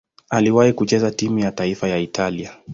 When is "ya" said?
1.39-1.51, 1.87-1.97